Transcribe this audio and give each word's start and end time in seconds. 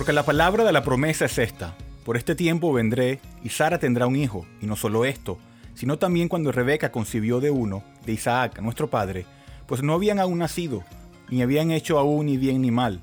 Porque 0.00 0.14
la 0.14 0.24
palabra 0.24 0.64
de 0.64 0.72
la 0.72 0.82
promesa 0.82 1.26
es 1.26 1.36
esta. 1.36 1.74
Por 2.06 2.16
este 2.16 2.34
tiempo 2.34 2.72
vendré 2.72 3.20
y 3.44 3.50
Sara 3.50 3.78
tendrá 3.78 4.06
un 4.06 4.16
hijo, 4.16 4.46
y 4.62 4.64
no 4.64 4.74
solo 4.74 5.04
esto, 5.04 5.38
sino 5.74 5.98
también 5.98 6.26
cuando 6.26 6.52
Rebeca 6.52 6.90
concibió 6.90 7.38
de 7.38 7.50
uno, 7.50 7.84
de 8.06 8.12
Isaac, 8.14 8.60
nuestro 8.62 8.88
padre, 8.88 9.26
pues 9.66 9.82
no 9.82 9.92
habían 9.92 10.18
aún 10.18 10.38
nacido, 10.38 10.84
ni 11.28 11.42
habían 11.42 11.70
hecho 11.70 11.98
aún 11.98 12.24
ni 12.24 12.38
bien 12.38 12.62
ni 12.62 12.70
mal, 12.70 13.02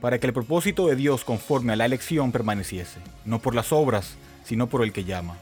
para 0.00 0.20
que 0.20 0.28
el 0.28 0.32
propósito 0.32 0.86
de 0.86 0.94
Dios 0.94 1.24
conforme 1.24 1.72
a 1.72 1.76
la 1.76 1.86
elección 1.86 2.30
permaneciese, 2.30 3.00
no 3.24 3.40
por 3.40 3.56
las 3.56 3.72
obras, 3.72 4.14
sino 4.44 4.68
por 4.68 4.84
el 4.84 4.92
que 4.92 5.02
llama. 5.02 5.38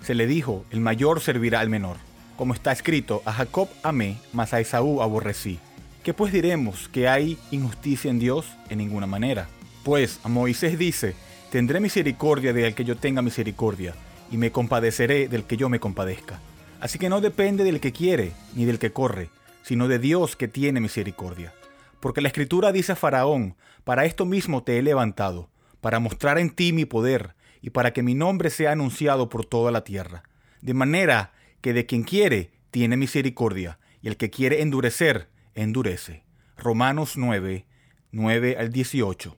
Se 0.00 0.14
le 0.14 0.28
dijo, 0.28 0.64
el 0.70 0.78
mayor 0.78 1.20
servirá 1.20 1.58
al 1.58 1.70
menor. 1.70 1.96
Como 2.36 2.54
está 2.54 2.70
escrito, 2.70 3.20
a 3.24 3.32
Jacob 3.32 3.68
amé, 3.82 4.18
mas 4.32 4.54
a 4.54 4.60
Esaú 4.60 5.02
aborrecí. 5.02 5.58
¿Qué 6.04 6.14
pues 6.14 6.32
diremos? 6.32 6.88
¿Que 6.88 7.08
hay 7.08 7.36
injusticia 7.50 8.12
en 8.12 8.20
Dios? 8.20 8.46
En 8.70 8.78
ninguna 8.78 9.08
manera. 9.08 9.48
Pues 9.86 10.18
Moisés 10.24 10.80
dice, 10.80 11.14
tendré 11.52 11.78
misericordia 11.78 12.52
del 12.52 12.74
que 12.74 12.84
yo 12.84 12.96
tenga 12.96 13.22
misericordia, 13.22 13.94
y 14.32 14.36
me 14.36 14.50
compadeceré 14.50 15.28
del 15.28 15.44
que 15.44 15.56
yo 15.56 15.68
me 15.68 15.78
compadezca. 15.78 16.40
Así 16.80 16.98
que 16.98 17.08
no 17.08 17.20
depende 17.20 17.62
del 17.62 17.78
que 17.78 17.92
quiere, 17.92 18.32
ni 18.56 18.64
del 18.64 18.80
que 18.80 18.92
corre, 18.92 19.30
sino 19.62 19.86
de 19.86 20.00
Dios 20.00 20.34
que 20.34 20.48
tiene 20.48 20.80
misericordia. 20.80 21.54
Porque 22.00 22.20
la 22.20 22.26
escritura 22.26 22.72
dice 22.72 22.90
a 22.90 22.96
Faraón, 22.96 23.54
para 23.84 24.06
esto 24.06 24.24
mismo 24.24 24.64
te 24.64 24.76
he 24.76 24.82
levantado, 24.82 25.50
para 25.80 26.00
mostrar 26.00 26.40
en 26.40 26.50
ti 26.50 26.72
mi 26.72 26.84
poder, 26.84 27.36
y 27.62 27.70
para 27.70 27.92
que 27.92 28.02
mi 28.02 28.16
nombre 28.16 28.50
sea 28.50 28.72
anunciado 28.72 29.28
por 29.28 29.46
toda 29.46 29.70
la 29.70 29.84
tierra. 29.84 30.24
De 30.62 30.74
manera 30.74 31.32
que 31.60 31.72
de 31.72 31.86
quien 31.86 32.02
quiere, 32.02 32.50
tiene 32.72 32.96
misericordia, 32.96 33.78
y 34.02 34.08
el 34.08 34.16
que 34.16 34.30
quiere 34.30 34.62
endurecer, 34.62 35.28
endurece. 35.54 36.24
Romanos 36.56 37.16
9, 37.16 37.66
9 38.10 38.56
al 38.58 38.72
18. 38.72 39.36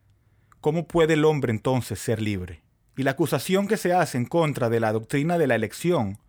¿cómo 0.60 0.90
puede 0.90 1.14
el 1.14 1.24
hombre 1.24 1.54
entonces 1.54 1.98
ser 1.98 2.22
libre? 2.22 2.62
Y 2.98 3.04
la 3.04 3.12
acusación 3.12 3.70
que 3.70 3.78
se 3.78 3.94
hace 3.94 4.18
en 4.18 4.26
contra 4.26 4.68
de 4.70 4.82
la 4.82 4.92
doctrina 4.92 5.38
de 5.38 5.48
la 5.48 5.56
elección 5.56 6.20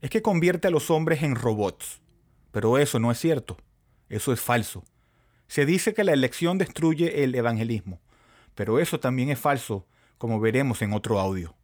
es 0.00 0.10
que 0.10 0.22
convierte 0.22 0.66
a 0.66 0.72
los 0.72 0.90
hombres 0.90 1.22
en 1.22 1.36
robots. 1.36 2.02
Pero 2.50 2.78
eso 2.78 2.98
no 2.98 3.12
es 3.12 3.20
cierto. 3.20 3.56
Eso 4.08 4.32
es 4.32 4.40
falso. 4.40 4.82
Se 5.46 5.66
dice 5.66 5.94
que 5.94 6.04
la 6.04 6.12
elección 6.12 6.58
destruye 6.58 7.24
el 7.24 7.34
evangelismo, 7.34 8.00
pero 8.54 8.78
eso 8.78 9.00
también 9.00 9.30
es 9.30 9.38
falso, 9.38 9.86
como 10.18 10.40
veremos 10.40 10.82
en 10.82 10.92
otro 10.92 11.20
audio. 11.20 11.54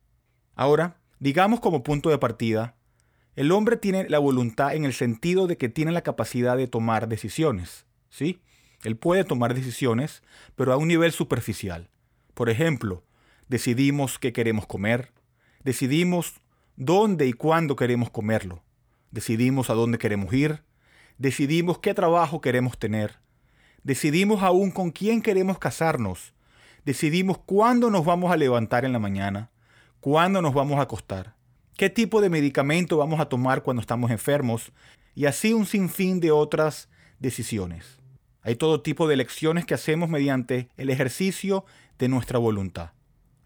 Ahora, 0.54 0.98
digamos 1.18 1.60
como 1.60 1.82
punto 1.82 2.10
de 2.10 2.18
partida 2.18 2.76
el 3.36 3.52
hombre 3.52 3.76
tiene 3.76 4.08
la 4.08 4.18
voluntad 4.18 4.74
en 4.74 4.84
el 4.84 4.92
sentido 4.92 5.46
de 5.46 5.56
que 5.56 5.68
tiene 5.68 5.92
la 5.92 6.02
capacidad 6.02 6.56
de 6.56 6.66
tomar 6.66 7.08
decisiones, 7.08 7.86
¿sí? 8.08 8.42
Él 8.82 8.96
puede 8.96 9.24
tomar 9.24 9.54
decisiones, 9.54 10.22
pero 10.56 10.72
a 10.72 10.76
un 10.76 10.88
nivel 10.88 11.12
superficial. 11.12 11.88
Por 12.34 12.50
ejemplo, 12.50 13.04
decidimos 13.48 14.18
qué 14.18 14.32
queremos 14.32 14.66
comer, 14.66 15.12
decidimos 15.62 16.40
dónde 16.76 17.26
y 17.26 17.32
cuándo 17.32 17.76
queremos 17.76 18.10
comerlo, 18.10 18.62
decidimos 19.10 19.70
a 19.70 19.74
dónde 19.74 19.98
queremos 19.98 20.32
ir, 20.34 20.62
decidimos 21.18 21.78
qué 21.78 21.94
trabajo 21.94 22.40
queremos 22.40 22.78
tener, 22.78 23.20
decidimos 23.82 24.42
aún 24.42 24.70
con 24.70 24.90
quién 24.90 25.22
queremos 25.22 25.58
casarnos, 25.58 26.34
decidimos 26.84 27.38
cuándo 27.38 27.90
nos 27.90 28.04
vamos 28.04 28.32
a 28.32 28.36
levantar 28.36 28.84
en 28.84 28.92
la 28.92 28.98
mañana, 28.98 29.50
cuándo 30.00 30.42
nos 30.42 30.54
vamos 30.54 30.78
a 30.78 30.82
acostar 30.82 31.40
qué 31.80 31.88
tipo 31.88 32.20
de 32.20 32.28
medicamento 32.28 32.98
vamos 32.98 33.20
a 33.20 33.30
tomar 33.30 33.62
cuando 33.62 33.80
estamos 33.80 34.10
enfermos 34.10 34.70
y 35.14 35.24
así 35.24 35.54
un 35.54 35.64
sinfín 35.64 36.20
de 36.20 36.30
otras 36.30 36.90
decisiones. 37.20 37.96
Hay 38.42 38.54
todo 38.56 38.82
tipo 38.82 39.08
de 39.08 39.14
elecciones 39.14 39.64
que 39.64 39.72
hacemos 39.72 40.10
mediante 40.10 40.68
el 40.76 40.90
ejercicio 40.90 41.64
de 41.98 42.08
nuestra 42.08 42.38
voluntad. 42.38 42.90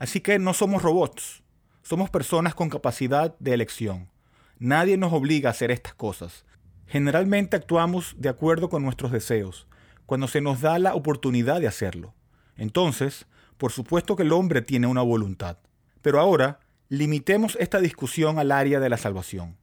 Así 0.01 0.19
que 0.19 0.41
no 0.41 0.53
somos 0.53 0.83
robots, 0.83 1.45
somos 1.83 2.11
personas 2.11 2.57
con 2.57 2.71
capacidad 2.71 3.39
de 3.39 3.55
elección. 3.55 4.11
Nadie 4.59 4.97
nos 4.97 5.13
obliga 5.13 5.51
a 5.51 5.53
hacer 5.53 5.71
estas 5.71 5.95
cosas. 5.95 6.45
Generalmente 6.89 7.55
actuamos 7.55 8.17
de 8.19 8.31
acuerdo 8.31 8.69
con 8.69 8.83
nuestros 8.83 9.13
deseos, 9.13 9.69
cuando 10.07 10.29
se 10.29 10.41
nos 10.41 10.61
da 10.61 10.79
la 10.79 10.95
oportunidad 10.95 11.61
de 11.61 11.69
hacerlo. 11.69 12.15
Entonces, 12.57 13.27
por 13.57 13.73
supuesto 13.73 14.17
que 14.17 14.23
el 14.23 14.33
hombre 14.33 14.63
tiene 14.63 14.87
una 14.87 15.03
voluntad. 15.03 15.59
Pero 16.03 16.21
ahora 16.21 16.61
Limitemos 16.91 17.57
esta 17.59 17.81
discusión 17.81 18.39
al 18.39 18.53
área 18.53 18.79
de 18.79 18.91
la 18.91 18.99
salvación. 18.99 19.57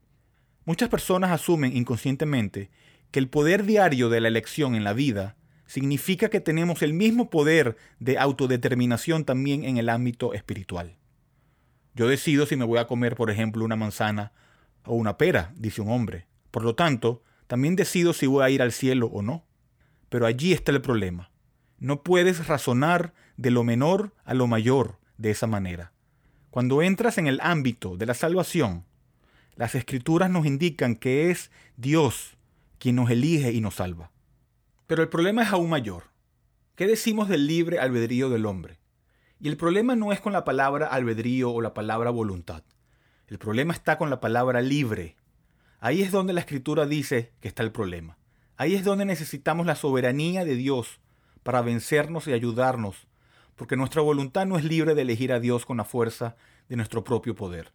Muchas 0.65 0.89
personas 0.89 1.31
asumen 1.31 1.77
inconscientemente 1.77 2.71
que 3.11 3.19
el 3.19 3.29
poder 3.29 3.63
diario 3.63 4.09
de 4.09 4.19
la 4.19 4.27
elección 4.27 4.73
en 4.73 4.83
la 4.83 4.93
vida 4.93 5.37
significa 5.67 6.29
que 6.29 6.41
tenemos 6.41 6.81
el 6.81 6.93
mismo 6.93 7.29
poder 7.29 7.77
de 7.99 8.17
autodeterminación 8.17 9.23
también 9.23 9.63
en 9.65 9.77
el 9.77 9.87
ámbito 9.87 10.33
espiritual. 10.33 10.97
Yo 11.93 12.07
decido 12.07 12.47
si 12.47 12.55
me 12.55 12.65
voy 12.65 12.79
a 12.79 12.87
comer, 12.87 13.15
por 13.15 13.29
ejemplo, 13.29 13.63
una 13.63 13.75
manzana 13.75 14.31
o 14.83 14.95
una 14.95 15.17
pera, 15.17 15.53
dice 15.55 15.81
un 15.81 15.89
hombre. 15.89 16.25
Por 16.49 16.63
lo 16.63 16.73
tanto, 16.73 17.23
también 17.45 17.75
decido 17.75 18.13
si 18.13 18.25
voy 18.25 18.43
a 18.43 18.49
ir 18.49 18.63
al 18.63 18.71
cielo 18.71 19.07
o 19.07 19.21
no. 19.21 19.45
Pero 20.11 20.25
allí 20.25 20.51
está 20.51 20.73
el 20.73 20.81
problema. 20.81 21.31
No 21.79 22.03
puedes 22.03 22.45
razonar 22.45 23.13
de 23.37 23.49
lo 23.49 23.63
menor 23.63 24.13
a 24.25 24.33
lo 24.33 24.45
mayor 24.45 24.99
de 25.17 25.31
esa 25.31 25.47
manera. 25.47 25.93
Cuando 26.49 26.81
entras 26.81 27.17
en 27.17 27.27
el 27.27 27.39
ámbito 27.41 27.95
de 27.95 28.05
la 28.05 28.13
salvación, 28.13 28.83
las 29.55 29.73
escrituras 29.73 30.29
nos 30.29 30.45
indican 30.45 30.97
que 30.97 31.31
es 31.31 31.49
Dios 31.77 32.37
quien 32.77 32.97
nos 32.97 33.09
elige 33.09 33.53
y 33.53 33.61
nos 33.61 33.75
salva. 33.75 34.11
Pero 34.85 35.01
el 35.01 35.07
problema 35.07 35.43
es 35.43 35.53
aún 35.53 35.69
mayor. 35.69 36.03
¿Qué 36.75 36.87
decimos 36.87 37.29
del 37.29 37.47
libre 37.47 37.79
albedrío 37.79 38.29
del 38.29 38.45
hombre? 38.47 38.81
Y 39.39 39.47
el 39.47 39.55
problema 39.55 39.95
no 39.95 40.11
es 40.11 40.19
con 40.19 40.33
la 40.33 40.43
palabra 40.43 40.87
albedrío 40.87 41.51
o 41.51 41.61
la 41.61 41.73
palabra 41.73 42.09
voluntad. 42.09 42.63
El 43.27 43.39
problema 43.39 43.73
está 43.73 43.97
con 43.97 44.09
la 44.09 44.19
palabra 44.19 44.59
libre. 44.59 45.15
Ahí 45.79 46.01
es 46.01 46.11
donde 46.11 46.33
la 46.33 46.41
escritura 46.41 46.85
dice 46.85 47.31
que 47.39 47.47
está 47.47 47.63
el 47.63 47.71
problema. 47.71 48.17
Ahí 48.61 48.75
es 48.75 48.83
donde 48.83 49.05
necesitamos 49.05 49.65
la 49.65 49.75
soberanía 49.75 50.45
de 50.45 50.55
Dios 50.55 50.99
para 51.41 51.63
vencernos 51.63 52.27
y 52.27 52.33
ayudarnos 52.33 53.07
porque 53.55 53.75
nuestra 53.75 54.03
voluntad 54.03 54.45
no 54.45 54.55
es 54.55 54.63
libre 54.63 54.93
de 54.93 55.01
elegir 55.01 55.33
a 55.33 55.39
Dios 55.39 55.65
con 55.65 55.77
la 55.77 55.83
fuerza 55.83 56.35
de 56.69 56.75
nuestro 56.75 57.03
propio 57.03 57.33
poder. 57.33 57.71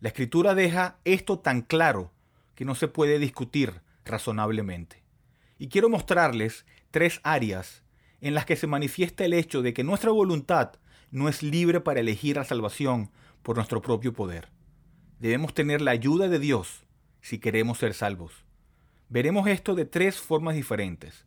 La 0.00 0.08
escritura 0.08 0.54
deja 0.54 0.96
esto 1.04 1.40
tan 1.40 1.60
claro 1.60 2.10
que 2.54 2.64
no 2.64 2.74
se 2.74 2.88
puede 2.88 3.18
discutir 3.18 3.82
razonablemente. 4.06 5.02
Y 5.58 5.68
quiero 5.68 5.90
mostrarles 5.90 6.64
tres 6.90 7.20
áreas 7.22 7.82
en 8.22 8.32
las 8.32 8.46
que 8.46 8.56
se 8.56 8.66
manifiesta 8.66 9.26
el 9.26 9.34
hecho 9.34 9.60
de 9.60 9.74
que 9.74 9.84
nuestra 9.84 10.10
voluntad 10.10 10.72
no 11.10 11.28
es 11.28 11.42
libre 11.42 11.80
para 11.80 12.00
elegir 12.00 12.36
la 12.36 12.44
salvación 12.44 13.10
por 13.42 13.56
nuestro 13.56 13.82
propio 13.82 14.14
poder. 14.14 14.48
Debemos 15.18 15.52
tener 15.52 15.82
la 15.82 15.90
ayuda 15.90 16.28
de 16.28 16.38
Dios 16.38 16.86
si 17.20 17.38
queremos 17.38 17.76
ser 17.76 17.92
salvos. 17.92 18.43
Veremos 19.14 19.46
esto 19.46 19.76
de 19.76 19.84
tres 19.84 20.18
formas 20.18 20.56
diferentes. 20.56 21.24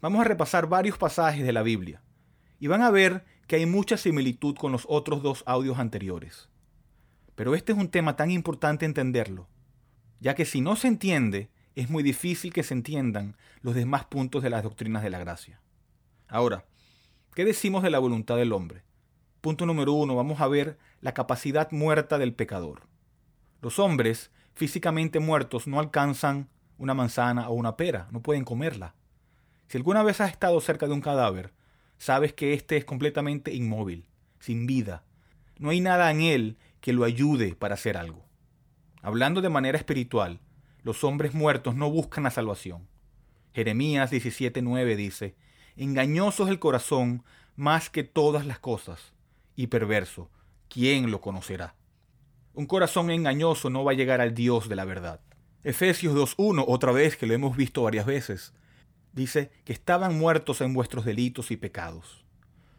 Vamos 0.00 0.20
a 0.20 0.28
repasar 0.28 0.68
varios 0.68 0.98
pasajes 0.98 1.44
de 1.44 1.52
la 1.52 1.64
Biblia 1.64 2.00
y 2.60 2.68
van 2.68 2.80
a 2.80 2.92
ver 2.92 3.24
que 3.48 3.56
hay 3.56 3.66
mucha 3.66 3.96
similitud 3.96 4.54
con 4.54 4.70
los 4.70 4.86
otros 4.88 5.20
dos 5.20 5.42
audios 5.44 5.80
anteriores. 5.80 6.48
Pero 7.34 7.56
este 7.56 7.72
es 7.72 7.78
un 7.78 7.88
tema 7.88 8.14
tan 8.14 8.30
importante 8.30 8.86
entenderlo, 8.86 9.48
ya 10.20 10.36
que 10.36 10.44
si 10.44 10.60
no 10.60 10.76
se 10.76 10.86
entiende, 10.86 11.50
es 11.74 11.90
muy 11.90 12.04
difícil 12.04 12.52
que 12.52 12.62
se 12.62 12.72
entiendan 12.72 13.36
los 13.62 13.74
demás 13.74 14.04
puntos 14.04 14.40
de 14.44 14.50
las 14.50 14.62
doctrinas 14.62 15.02
de 15.02 15.10
la 15.10 15.18
gracia. 15.18 15.60
Ahora, 16.28 16.66
¿qué 17.34 17.44
decimos 17.44 17.82
de 17.82 17.90
la 17.90 17.98
voluntad 17.98 18.36
del 18.36 18.52
hombre? 18.52 18.84
Punto 19.40 19.66
número 19.66 19.92
uno, 19.92 20.14
vamos 20.14 20.40
a 20.40 20.46
ver 20.46 20.78
la 21.00 21.14
capacidad 21.14 21.68
muerta 21.72 22.16
del 22.16 22.32
pecador. 22.32 22.82
Los 23.60 23.80
hombres 23.80 24.30
físicamente 24.54 25.18
muertos 25.18 25.66
no 25.66 25.80
alcanzan 25.80 26.48
una 26.78 26.94
manzana 26.94 27.48
o 27.48 27.54
una 27.54 27.76
pera, 27.76 28.08
no 28.10 28.20
pueden 28.20 28.44
comerla. 28.44 28.94
Si 29.68 29.76
alguna 29.76 30.02
vez 30.02 30.20
has 30.20 30.30
estado 30.30 30.60
cerca 30.60 30.86
de 30.86 30.92
un 30.92 31.00
cadáver, 31.00 31.52
sabes 31.98 32.32
que 32.32 32.52
éste 32.52 32.76
es 32.76 32.84
completamente 32.84 33.54
inmóvil, 33.54 34.06
sin 34.38 34.66
vida. 34.66 35.04
No 35.58 35.70
hay 35.70 35.80
nada 35.80 36.10
en 36.10 36.20
él 36.20 36.58
que 36.80 36.92
lo 36.92 37.04
ayude 37.04 37.54
para 37.54 37.74
hacer 37.74 37.96
algo. 37.96 38.24
Hablando 39.02 39.40
de 39.40 39.48
manera 39.48 39.78
espiritual, 39.78 40.40
los 40.82 41.04
hombres 41.04 41.34
muertos 41.34 41.74
no 41.74 41.90
buscan 41.90 42.24
la 42.24 42.30
salvación. 42.30 42.88
Jeremías 43.54 44.10
17:9 44.10 44.96
dice, 44.96 45.36
Engañoso 45.76 46.44
es 46.44 46.50
el 46.50 46.58
corazón 46.58 47.24
más 47.56 47.88
que 47.88 48.04
todas 48.04 48.46
las 48.46 48.58
cosas, 48.58 49.12
y 49.56 49.68
perverso, 49.68 50.30
¿quién 50.68 51.10
lo 51.10 51.20
conocerá? 51.20 51.74
Un 52.52 52.66
corazón 52.66 53.10
engañoso 53.10 53.70
no 53.70 53.84
va 53.84 53.92
a 53.92 53.94
llegar 53.94 54.20
al 54.20 54.34
Dios 54.34 54.68
de 54.68 54.76
la 54.76 54.84
verdad. 54.84 55.20
Efesios 55.64 56.14
2.1, 56.14 56.62
otra 56.68 56.92
vez 56.92 57.16
que 57.16 57.26
lo 57.26 57.32
hemos 57.32 57.56
visto 57.56 57.82
varias 57.82 58.04
veces, 58.04 58.52
dice 59.14 59.50
que 59.64 59.72
estaban 59.72 60.18
muertos 60.18 60.60
en 60.60 60.74
vuestros 60.74 61.06
delitos 61.06 61.50
y 61.50 61.56
pecados, 61.56 62.22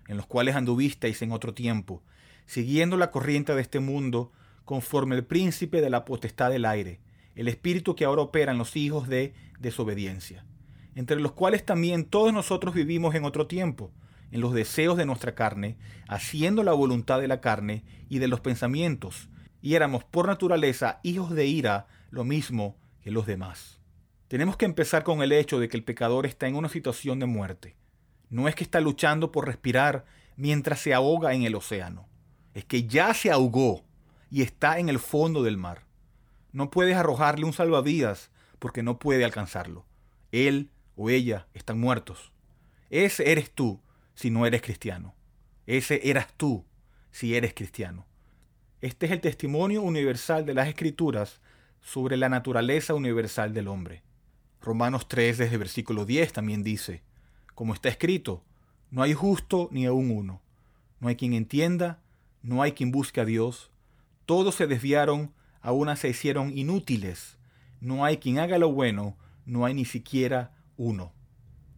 en 0.08 0.18
los 0.18 0.28
cuales 0.28 0.56
anduvisteis 0.56 1.24
en 1.24 1.32
otro 1.32 1.56
tiempo, 1.56 2.04
siguiendo 2.46 2.96
la 2.96 3.10
corriente 3.10 3.56
de 3.56 3.62
este 3.64 3.80
mundo, 3.80 4.32
conforme 4.66 5.16
el 5.16 5.26
príncipe 5.26 5.82
de 5.82 5.90
la 5.90 6.06
potestad 6.06 6.52
del 6.52 6.64
aire, 6.64 7.00
el 7.34 7.48
espíritu 7.48 7.96
que 7.96 8.06
ahora 8.06 8.22
opera 8.22 8.52
en 8.52 8.60
los 8.60 8.76
hijos 8.76 9.08
de 9.08 9.34
desobediencia, 9.60 10.46
entre 10.94 11.20
los 11.20 11.32
cuales 11.32 11.66
también 11.66 12.06
todos 12.06 12.34
nosotros 12.34 12.76
vivimos 12.76 13.16
en 13.16 13.26
otro 13.26 13.48
tiempo, 13.48 13.92
en 14.30 14.42
los 14.42 14.54
deseos 14.54 14.96
de 14.96 15.08
nuestra 15.08 15.34
carne, 15.34 15.76
haciendo 16.08 16.62
la 16.62 16.74
voluntad 16.74 17.20
de 17.20 17.30
la 17.30 17.42
carne 17.42 17.84
y 18.10 18.20
de 18.20 18.28
los 18.28 18.42
pensamientos, 18.42 19.28
y 19.60 19.74
éramos 19.74 20.04
por 20.04 20.28
naturaleza 20.28 21.00
hijos 21.02 21.32
de 21.32 21.48
ira, 21.48 21.88
lo 22.10 22.24
mismo 22.24 22.78
que 23.02 23.12
los 23.12 23.25
demás. 23.25 23.80
Tenemos 24.28 24.57
que 24.57 24.66
empezar 24.66 25.04
con 25.04 25.22
el 25.22 25.31
hecho 25.31 25.60
de 25.60 25.69
que 25.69 25.78
el 25.78 25.84
pecador 25.84 26.25
está 26.25 26.48
en 26.48 26.56
una 26.56 26.69
situación 26.69 27.19
de 27.19 27.25
muerte. 27.25 27.75
No 28.30 28.48
es 28.48 28.56
que 28.56 28.63
está 28.63 28.81
luchando 28.81 29.31
por 29.31 29.46
respirar 29.46 30.06
mientras 30.36 30.80
se 30.80 30.94
ahoga 30.94 31.34
en 31.34 31.44
el 31.44 31.56
océano. 31.56 32.10
Es 32.54 32.66
que 32.66 32.88
ya 32.88 33.13
se 33.13 33.31
ahogó 33.31 33.86
y 34.31 34.42
está 34.42 34.80
en 34.80 34.90
el 34.90 35.00
fondo 35.00 35.44
del 35.44 35.57
mar. 35.57 35.86
No 36.52 36.72
puedes 36.72 36.96
arrojarle 36.96 37.46
un 37.46 37.54
salvavidas 37.54 38.31
porque 38.60 38.81
no 38.81 38.98
puede 38.98 39.25
alcanzarlo. 39.25 39.86
Él 40.31 40.72
o 40.96 41.10
ella 41.10 41.48
están 41.54 41.80
muertos. 41.80 42.31
Ese 42.90 43.31
eres 43.31 43.51
tú 43.51 43.81
si 44.16 44.31
no 44.31 44.46
eres 44.46 44.62
cristiano. 44.62 45.13
Ese 45.68 46.10
eras 46.10 46.34
tú 46.36 46.66
si 47.12 47.36
eres 47.36 47.54
cristiano. 47.54 48.08
Este 48.81 49.06
es 49.06 49.12
el 49.12 49.22
testimonio 49.22 49.81
universal 49.81 50.46
de 50.46 50.54
las 50.54 50.68
Escrituras 50.68 51.42
sobre 51.86 52.18
la 52.18 52.30
naturaleza 52.30 52.96
universal 52.96 53.54
del 53.54 53.68
hombre. 53.68 54.02
Romanos 54.60 55.08
3 55.08 55.38
desde 55.38 55.58
versículo 55.58 56.04
10 56.04 56.34
también 56.34 56.64
dice, 56.64 57.04
como 57.54 57.76
está 57.76 57.90
escrito, 57.90 58.44
no 58.90 59.04
hay 59.04 59.14
justo 59.14 59.70
ni 59.72 59.86
aún 59.86 60.10
uno, 60.10 60.42
no 61.00 61.10
hay 61.10 61.16
quien 61.16 61.34
entienda, 61.34 62.02
no 62.42 62.64
hay 62.64 62.72
quien 62.72 62.90
busque 62.90 63.22
a 63.22 63.26
Dios, 63.26 63.70
todos 64.26 64.56
se 64.56 64.66
desviaron 64.66 65.32
a 65.62 65.74
una 65.74 65.96
se 65.96 66.10
hicieron 66.10 66.58
inútiles. 66.58 67.38
No 67.82 68.04
hay 68.04 68.18
quien 68.18 68.40
haga 68.40 68.58
lo 68.58 68.72
bueno, 68.72 69.16
no 69.46 69.64
hay 69.66 69.76
ni 69.76 69.86
siquiera 69.86 70.56
uno. 70.78 71.14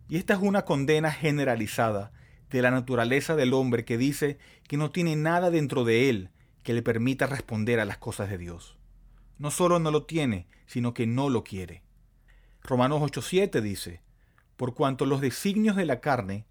Y 0.08 0.16
esta 0.16 0.36
es 0.36 0.40
una 0.40 0.64
condena 0.64 1.12
generalizada 1.12 2.14
de 2.50 2.62
la 2.62 2.72
naturaleza 2.72 3.36
del 3.36 3.54
hombre 3.54 3.84
que 3.84 3.98
dice 3.98 4.38
que 4.70 4.78
no 4.78 4.90
tiene 4.90 5.18
nada 5.18 5.50
dentro 5.52 5.84
de 5.84 6.10
él 6.10 6.30
que 6.64 6.74
le 6.74 6.82
permita 6.82 7.28
responder 7.28 7.82
a 7.82 7.86
las 7.86 7.98
cosas 7.98 8.30
de 8.30 8.38
Dios. 8.38 8.77
No 9.38 9.52
solo 9.52 9.80
no 9.80 9.92
lo 9.92 10.04
tiene, 10.04 10.48
sino 10.66 10.94
que 10.94 11.08
no 11.08 11.30
lo 11.30 11.44
quiere. 11.44 11.84
Romanos 12.64 13.02
8:7 13.02 13.62
dice, 13.62 14.02
por 14.58 14.74
cuanto 14.74 15.06
los 15.06 15.22
designios 15.22 15.76
de 15.76 15.86
la 15.86 16.02
carne 16.02 16.46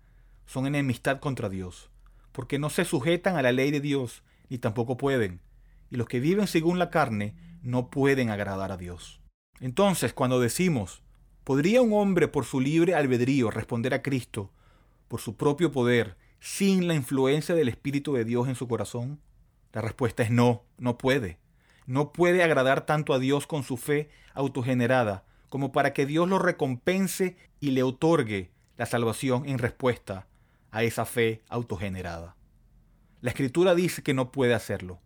son 0.46 0.66
enemistad 0.66 1.18
contra 1.18 1.48
Dios, 1.48 1.90
porque 2.32 2.58
no 2.58 2.70
se 2.70 2.84
sujetan 2.84 3.36
a 3.36 3.42
la 3.42 3.52
ley 3.52 3.70
de 3.70 3.80
Dios, 3.80 4.22
ni 4.48 4.58
tampoco 4.58 4.96
pueden, 4.96 5.40
y 5.90 5.96
los 5.96 6.06
que 6.06 6.20
viven 6.20 6.46
según 6.46 6.78
la 6.78 6.90
carne 6.90 7.34
no 7.62 7.90
pueden 7.90 8.30
agradar 8.30 8.70
a 8.70 8.76
Dios. 8.76 9.20
Entonces, 9.60 10.12
cuando 10.12 10.38
decimos, 10.38 11.02
¿podría 11.42 11.82
un 11.82 11.92
hombre 11.94 12.28
por 12.28 12.44
su 12.44 12.60
libre 12.60 12.94
albedrío 12.94 13.50
responder 13.50 13.92
a 13.92 14.02
Cristo 14.02 14.52
por 15.08 15.20
su 15.20 15.36
propio 15.36 15.72
poder 15.72 16.16
sin 16.40 16.86
la 16.86 16.94
influencia 16.94 17.54
del 17.54 17.68
Espíritu 17.68 18.14
de 18.14 18.24
Dios 18.24 18.48
en 18.48 18.54
su 18.54 18.68
corazón? 18.68 19.20
La 19.72 19.80
respuesta 19.80 20.22
es 20.22 20.30
no, 20.30 20.64
no 20.78 20.96
puede. 20.96 21.38
No 21.86 22.12
puede 22.12 22.42
agradar 22.42 22.86
tanto 22.86 23.14
a 23.14 23.18
Dios 23.18 23.46
con 23.46 23.62
su 23.62 23.76
fe 23.76 24.10
autogenerada 24.34 25.24
como 25.48 25.72
para 25.72 25.92
que 25.92 26.06
Dios 26.06 26.28
lo 26.28 26.38
recompense 26.38 27.36
y 27.60 27.70
le 27.70 27.82
otorgue 27.82 28.50
la 28.76 28.86
salvación 28.86 29.48
en 29.48 29.58
respuesta 29.58 30.26
a 30.70 30.82
esa 30.82 31.04
fe 31.04 31.42
autogenerada. 31.48 32.36
La 33.20 33.30
escritura 33.30 33.74
dice 33.74 34.02
que 34.02 34.14
no 34.14 34.32
puede 34.32 34.54
hacerlo 34.54 35.00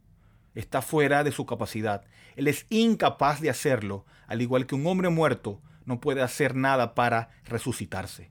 está 0.55 0.83
fuera 0.83 1.25
de 1.25 1.33
su 1.33 1.47
capacidad. 1.47 2.05
Él 2.37 2.49
es 2.49 2.67
incapaz 2.71 3.41
de 3.41 3.51
hacerlo, 3.51 4.05
al 4.27 4.43
igual 4.43 4.67
que 4.67 4.75
un 4.75 4.87
hombre 4.87 5.09
muerto 5.09 5.61
no 5.85 6.01
puede 6.01 6.23
hacer 6.23 6.55
nada 6.55 6.95
para 6.95 7.31
resucitarse. 7.45 8.31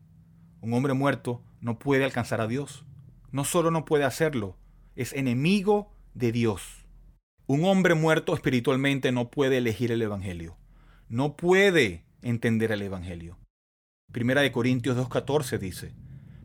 Un 0.61 0.73
hombre 0.73 0.93
muerto 0.93 1.41
no 1.61 1.79
puede 1.79 2.03
alcanzar 2.03 2.41
a 2.41 2.47
Dios. 2.47 2.85
No 3.31 3.43
solo 3.43 3.71
no 3.71 3.85
puede 3.85 4.05
hacerlo, 4.05 4.57
es 4.95 5.13
enemigo 5.13 5.91
de 6.13 6.31
Dios. 6.31 6.78
Un 7.51 7.65
hombre 7.65 7.95
muerto 7.95 8.35
espiritualmente 8.35 9.11
no 9.11 9.31
puede 9.31 9.57
elegir 9.57 9.91
el 9.91 10.03
Evangelio. 10.03 10.55
No 11.07 11.35
puede 11.35 12.05
entender 12.21 12.71
el 12.71 12.83
Evangelio. 12.83 13.39
Primera 14.11 14.41
de 14.41 14.51
Corintios 14.51 14.95
2.14 14.95 15.57
dice, 15.57 15.95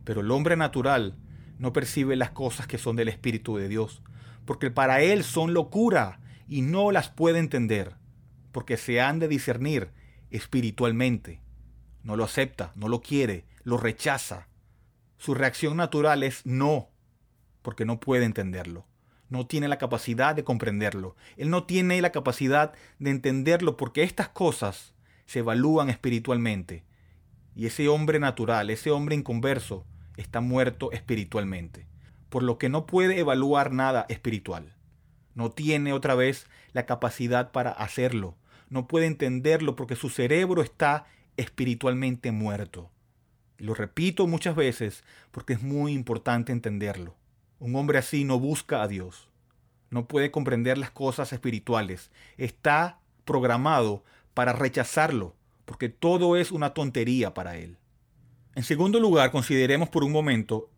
pero 0.03 0.21
el 0.21 0.31
hombre 0.31 0.57
natural 0.57 1.15
no 1.59 1.73
percibe 1.73 2.15
las 2.15 2.31
cosas 2.31 2.65
que 2.65 2.79
son 2.79 2.95
del 2.95 3.07
Espíritu 3.07 3.55
de 3.55 3.67
Dios, 3.67 4.01
porque 4.45 4.71
para 4.71 5.03
él 5.03 5.23
son 5.23 5.53
locura 5.53 6.21
y 6.47 6.63
no 6.63 6.89
las 6.89 7.11
puede 7.11 7.37
entender, 7.37 7.97
porque 8.51 8.75
se 8.75 8.99
han 8.99 9.19
de 9.19 9.27
discernir 9.27 9.91
espiritualmente. 10.31 11.39
No 12.01 12.15
lo 12.15 12.23
acepta, 12.23 12.71
no 12.73 12.87
lo 12.87 13.01
quiere, 13.01 13.45
lo 13.61 13.77
rechaza. 13.77 14.47
Su 15.19 15.35
reacción 15.35 15.77
natural 15.77 16.23
es 16.23 16.43
no, 16.47 16.89
porque 17.61 17.85
no 17.85 17.99
puede 17.99 18.25
entenderlo. 18.25 18.87
No 19.35 19.45
tiene 19.45 19.67
la 19.67 19.77
capacidad 19.77 20.35
de 20.35 20.43
comprenderlo. 20.43 21.15
Él 21.37 21.49
no 21.49 21.65
tiene 21.65 22.01
la 22.01 22.11
capacidad 22.11 22.73
de 22.99 23.09
entenderlo 23.09 23.77
porque 23.77 24.03
estas 24.03 24.29
cosas 24.29 24.93
se 25.25 25.39
evalúan 25.39 25.89
espiritualmente. 25.89 26.83
Y 27.55 27.65
ese 27.67 27.87
hombre 27.87 28.19
natural, 28.19 28.69
ese 28.69 28.91
hombre 28.91 29.15
inconverso, 29.15 29.85
está 30.17 30.41
muerto 30.41 30.91
espiritualmente 30.91 31.87
por 32.35 32.43
lo 32.43 32.57
que 32.57 32.67
no 32.67 32.85
puede 32.85 33.17
evaluar 33.17 33.71
nada 33.71 34.05
espiritual. 34.09 34.73
No 35.35 35.51
tiene 35.51 35.93
otra 35.93 36.15
vez 36.15 36.47
la 36.73 36.85
capacidad 36.85 37.53
para 37.53 37.71
hacerlo. 37.71 38.35
No 38.69 38.87
puede 38.87 39.05
entenderlo 39.05 39.77
porque 39.77 39.95
su 39.95 40.09
cerebro 40.09 40.61
está 40.61 41.05
espiritualmente 41.37 42.33
muerto. 42.33 42.91
lo 43.57 43.73
repito 43.73 44.27
muchas 44.27 44.53
veces 44.53 45.05
porque 45.31 45.53
es 45.53 45.61
muy 45.61 45.93
importante 45.93 46.51
entenderlo. 46.51 47.15
Un 47.59 47.75
hombre 47.75 47.97
así 47.97 48.23
no 48.23 48.39
busca 48.39 48.81
a 48.81 48.87
Dios. 48.87 49.29
No 49.89 50.07
puede 50.07 50.31
comprender 50.31 50.77
las 50.77 50.91
cosas 50.91 51.31
espirituales. 51.33 52.11
Está 52.37 52.99
programado 53.23 54.03
para 54.33 54.53
rechazarlo 54.53 55.35
porque 55.65 55.89
todo 55.89 56.37
es 56.37 56.51
una 56.51 56.73
tontería 56.73 57.33
para 57.33 57.57
él. 57.57 57.77
En 58.55 58.63
segundo 58.63 58.99
lugar, 58.99 59.31
consideremos 59.31 59.89
por 59.89 60.03
un 60.03 60.11
momento 60.11 60.69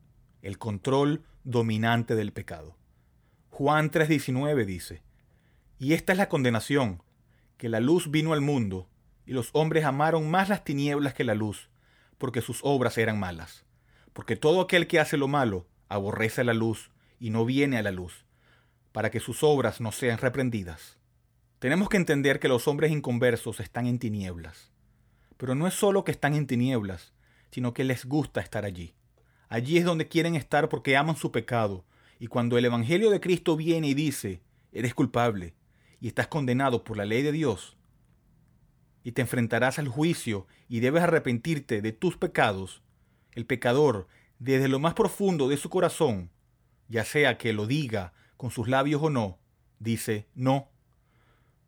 el 0.41 0.57
control 0.57 1.23
dominante 1.43 2.15
del 2.15 2.31
pecado. 2.31 2.75
Juan 3.49 3.91
3:19 3.91 4.65
dice, 4.65 5.03
Y 5.77 5.93
esta 5.93 6.13
es 6.13 6.17
la 6.17 6.29
condenación, 6.29 7.03
que 7.57 7.69
la 7.69 7.79
luz 7.79 8.09
vino 8.09 8.33
al 8.33 8.41
mundo, 8.41 8.87
y 9.25 9.33
los 9.33 9.49
hombres 9.53 9.83
amaron 9.83 10.29
más 10.31 10.49
las 10.49 10.63
tinieblas 10.63 11.13
que 11.13 11.23
la 11.23 11.35
luz, 11.35 11.69
porque 12.17 12.41
sus 12.41 12.61
obras 12.63 12.97
eran 12.97 13.19
malas. 13.19 13.65
Porque 14.13 14.35
todo 14.35 14.61
aquel 14.61 14.87
que 14.87 14.99
hace 14.99 15.17
lo 15.17 15.27
malo 15.27 15.67
aborrece 15.89 16.43
la 16.43 16.53
luz 16.53 16.91
y 17.19 17.29
no 17.29 17.45
viene 17.45 17.77
a 17.77 17.83
la 17.83 17.91
luz, 17.91 18.25
para 18.91 19.11
que 19.11 19.19
sus 19.19 19.43
obras 19.43 19.81
no 19.81 19.91
sean 19.91 20.17
reprendidas. 20.17 20.97
Tenemos 21.59 21.89
que 21.89 21.97
entender 21.97 22.39
que 22.39 22.47
los 22.47 22.67
hombres 22.67 22.91
inconversos 22.91 23.59
están 23.59 23.87
en 23.87 23.99
tinieblas. 23.99 24.71
Pero 25.37 25.55
no 25.55 25.67
es 25.67 25.73
solo 25.73 26.03
que 26.03 26.11
están 26.11 26.35
en 26.35 26.47
tinieblas, 26.47 27.13
sino 27.51 27.73
que 27.73 27.83
les 27.83 28.05
gusta 28.05 28.41
estar 28.41 28.65
allí. 28.65 28.93
Allí 29.49 29.77
es 29.77 29.85
donde 29.85 30.07
quieren 30.07 30.35
estar 30.35 30.69
porque 30.69 30.97
aman 30.97 31.15
su 31.15 31.31
pecado. 31.31 31.85
Y 32.19 32.27
cuando 32.27 32.57
el 32.57 32.65
Evangelio 32.65 33.09
de 33.09 33.19
Cristo 33.19 33.55
viene 33.55 33.87
y 33.87 33.93
dice, 33.93 34.41
eres 34.71 34.93
culpable 34.93 35.53
y 35.99 36.07
estás 36.07 36.27
condenado 36.27 36.83
por 36.83 36.97
la 36.97 37.05
ley 37.05 37.23
de 37.23 37.31
Dios, 37.31 37.77
y 39.03 39.13
te 39.13 39.21
enfrentarás 39.21 39.79
al 39.79 39.87
juicio 39.87 40.47
y 40.67 40.81
debes 40.81 41.03
arrepentirte 41.03 41.81
de 41.81 41.93
tus 41.93 42.17
pecados, 42.17 42.81
el 43.31 43.45
pecador, 43.45 44.07
desde 44.39 44.67
lo 44.67 44.79
más 44.79 44.93
profundo 44.93 45.47
de 45.47 45.57
su 45.57 45.69
corazón, 45.69 46.31
ya 46.87 47.03
sea 47.03 47.37
que 47.37 47.53
lo 47.53 47.67
diga 47.67 48.13
con 48.37 48.51
sus 48.51 48.67
labios 48.67 49.01
o 49.01 49.09
no, 49.09 49.39
dice, 49.79 50.27
no, 50.35 50.69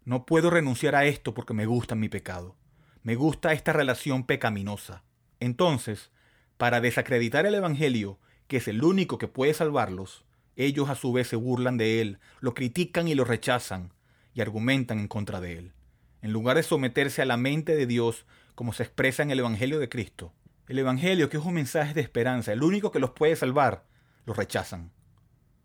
no 0.05 0.25
puedo 0.25 0.49
renunciar 0.49 0.95
a 0.95 1.05
esto 1.05 1.33
porque 1.33 1.53
me 1.53 1.65
gusta 1.65 1.95
mi 1.95 2.09
pecado, 2.09 2.55
me 3.03 3.15
gusta 3.15 3.53
esta 3.53 3.73
relación 3.73 4.23
pecaminosa. 4.23 5.03
Entonces, 5.39 6.11
para 6.57 6.81
desacreditar 6.81 7.45
el 7.45 7.55
Evangelio, 7.55 8.19
que 8.47 8.57
es 8.57 8.67
el 8.67 8.83
único 8.83 9.17
que 9.17 9.27
puede 9.27 9.53
salvarlos, 9.53 10.25
ellos 10.55 10.89
a 10.89 10.95
su 10.95 11.13
vez 11.13 11.27
se 11.27 11.37
burlan 11.37 11.77
de 11.77 12.01
él, 12.01 12.19
lo 12.41 12.53
critican 12.53 13.07
y 13.07 13.15
lo 13.15 13.23
rechazan, 13.23 13.93
y 14.33 14.41
argumentan 14.41 14.99
en 14.99 15.07
contra 15.07 15.39
de 15.39 15.57
él. 15.57 15.73
En 16.21 16.33
lugar 16.33 16.57
de 16.57 16.63
someterse 16.63 17.21
a 17.21 17.25
la 17.25 17.37
mente 17.37 17.75
de 17.75 17.85
Dios, 17.85 18.25
como 18.55 18.73
se 18.73 18.83
expresa 18.83 19.23
en 19.23 19.31
el 19.31 19.39
Evangelio 19.39 19.79
de 19.79 19.87
Cristo, 19.87 20.33
el 20.69 20.77
Evangelio, 20.77 21.29
que 21.29 21.37
es 21.37 21.43
un 21.43 21.55
mensaje 21.55 21.95
de 21.95 22.01
esperanza, 22.01 22.53
el 22.53 22.61
único 22.61 22.91
que 22.91 22.99
los 22.99 23.09
puede 23.09 23.35
salvar, 23.35 23.87
lo 24.27 24.35
rechazan. 24.35 24.91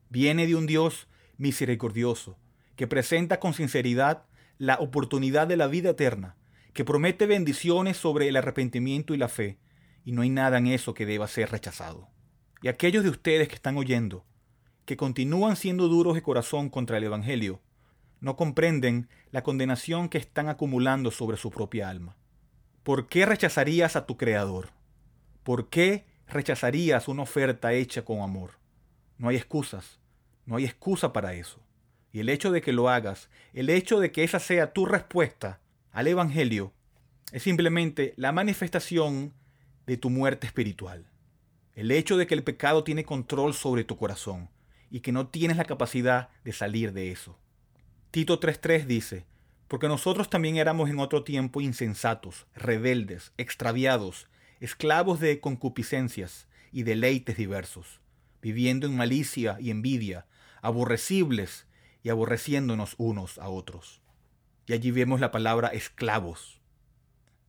Viene 0.09 0.47
de 0.47 0.57
un 0.57 0.65
Dios 0.65 1.09
misericordioso, 1.37 2.39
que 2.75 2.87
presenta 2.87 3.39
con 3.39 3.53
sinceridad 3.53 4.25
la 4.57 4.77
oportunidad 4.77 5.47
de 5.47 5.59
la 5.59 5.67
vida 5.67 5.91
eterna, 5.91 6.37
que 6.73 6.87
promete 6.87 7.27
bendiciones 7.27 7.99
sobre 7.99 8.29
el 8.29 8.37
arrepentimiento 8.37 9.13
y 9.13 9.19
la 9.19 9.29
fe, 9.29 9.59
y 10.07 10.13
no 10.13 10.23
hay 10.23 10.31
nada 10.31 10.57
en 10.57 10.69
eso 10.69 10.95
que 10.95 11.05
deba 11.05 11.29
ser 11.29 11.51
rechazado. 11.51 12.09
Y 12.63 12.69
aquellos 12.69 13.05
de 13.05 13.11
ustedes 13.11 13.49
que 13.49 13.57
están 13.57 13.77
oyendo, 13.77 14.25
que 14.87 14.97
continúan 14.97 15.57
siendo 15.57 15.89
duros 15.89 16.15
de 16.15 16.23
corazón 16.23 16.71
contra 16.71 16.97
el 16.97 17.05
Evangelio, 17.05 17.61
no 18.21 18.37
comprenden 18.37 19.11
la 19.33 19.43
condenación 19.43 20.09
que 20.09 20.17
están 20.17 20.49
acumulando 20.49 21.11
sobre 21.11 21.37
su 21.37 21.51
propia 21.51 21.91
alma. 21.91 22.17
¿Por 22.83 23.07
qué 23.07 23.27
rechazarías 23.27 23.97
a 23.97 24.07
tu 24.07 24.17
Creador? 24.17 24.71
¿Por 25.45 25.69
qué 25.69 26.07
rechazarías 26.27 27.07
una 27.07 27.23
oferta 27.23 27.75
hecha 27.75 28.03
con 28.03 28.23
amor? 28.23 28.53
No 29.19 29.29
hay 29.29 29.37
excusas, 29.37 30.01
no 30.47 30.57
hay 30.57 30.65
excusa 30.65 31.13
para 31.13 31.35
eso. 31.35 31.61
Y 32.13 32.21
el 32.21 32.31
hecho 32.31 32.51
de 32.51 32.63
que 32.63 32.73
lo 32.73 32.89
hagas, 32.89 33.29
el 33.53 33.69
hecho 33.69 34.01
de 34.01 34.11
que 34.11 34.25
esa 34.25 34.41
sea 34.41 34.73
tu 34.73 34.87
respuesta 34.87 35.61
al 35.93 36.07
Evangelio, 36.07 36.73
es 37.31 37.43
simplemente 37.43 38.15
la 38.17 38.33
manifestación 38.33 39.35
de 39.87 39.99
tu 39.99 40.09
muerte 40.09 40.47
espiritual. 40.47 41.05
El 41.75 41.91
hecho 41.91 42.17
de 42.17 42.27
que 42.27 42.35
el 42.35 42.43
pecado 42.43 42.83
tiene 42.83 43.05
control 43.05 43.53
sobre 43.53 43.85
tu 43.85 43.99
corazón 43.99 44.49
y 44.91 45.01
que 45.01 45.13
no 45.13 45.27
tienes 45.27 45.59
la 45.59 45.65
capacidad 45.65 46.31
de 46.43 46.53
salir 46.53 46.93
de 46.93 47.11
eso. 47.11 47.39
Tito 48.11 48.41
3.3 48.41 48.87
dice, 48.87 49.27
porque 49.69 49.89
nosotros 49.89 50.31
también 50.31 50.57
éramos 50.57 50.89
en 50.89 51.01
otro 51.01 51.23
tiempo 51.23 51.61
insensatos, 51.61 52.47
rebeldes, 52.55 53.33
extraviados, 53.37 54.29
esclavos 54.65 55.21
de 55.21 55.41
concupiscencias 55.41 56.49
y 56.73 56.85
deleites 56.85 57.37
diversos, 57.37 58.01
viviendo 58.41 58.87
en 58.87 58.97
malicia 58.97 59.59
y 59.61 59.71
envidia, 59.71 60.25
aborrecibles 60.63 61.67
y 62.03 62.09
aborreciéndonos 62.09 62.95
unos 62.97 63.37
a 63.37 63.51
otros. 63.51 64.01
Y 64.67 64.73
allí 64.73 64.91
vemos 64.91 65.21
la 65.21 65.31
palabra 65.31 65.69
esclavos, 65.69 66.63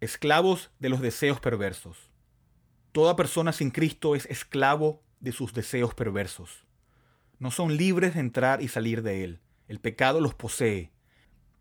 esclavos 0.01 0.71
de 0.79 0.89
los 0.89 0.99
deseos 0.99 1.39
perversos. 1.39 2.11
Toda 2.91 3.15
persona 3.15 3.53
sin 3.53 3.71
Cristo 3.71 4.17
es 4.17 4.25
esclavo 4.25 5.01
de 5.21 5.31
sus 5.31 5.53
deseos 5.53 5.93
perversos. 5.93 6.65
No 7.39 7.49
son 7.49 7.77
libres 7.77 8.15
de 8.15 8.19
entrar 8.19 8.61
y 8.61 8.67
salir 8.67 9.03
de 9.03 9.23
él. 9.23 9.39
El 9.69 9.79
pecado 9.79 10.19
los 10.19 10.33
posee. 10.33 10.91